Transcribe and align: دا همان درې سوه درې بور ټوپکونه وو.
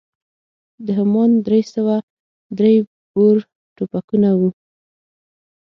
دا 0.85 0.91
همان 0.99 1.29
درې 1.45 1.61
سوه 1.73 1.95
درې 2.57 2.75
بور 3.13 3.37
ټوپکونه 3.75 4.29
وو. 4.39 4.49